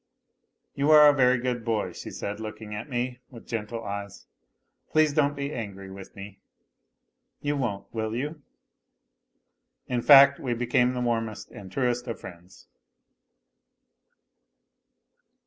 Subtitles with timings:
[0.73, 4.25] "You are a very good boy," she said, looking at me with gentle eyes,"
[4.91, 6.39] please don't be angry with me.
[7.43, 8.41] You won't, will you?"
[9.93, 12.67] In fact, we became the warmest and truest of friends.